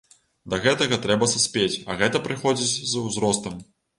Да 0.53 0.57
гэтага 0.63 0.97
трэба 1.03 1.27
саспець, 1.33 1.81
а 1.91 1.97
гэта 2.01 2.23
прыходзіць 2.27 2.89
з 2.95 3.05
узростам. 3.11 3.63